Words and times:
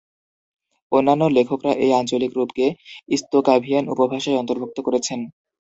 অন্যান্য 0.91 1.23
লেখকরা 1.37 1.71
এই 1.83 1.91
আঞ্চলিক 1.99 2.31
রূপকে 2.35 2.65
স্তোকাভিয়ান 3.11 3.85
উপভাষায় 3.93 4.39
অন্তর্ভুক্ত 4.41 4.77
করেছেন। 4.87 5.19